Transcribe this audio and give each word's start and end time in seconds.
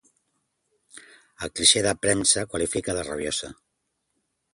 el 1.47 1.51
clixé 1.59 1.83
de 1.87 1.93
premsa 2.05 2.47
qualifica 2.53 2.97
de 3.01 3.05
rabiosa 3.11 3.51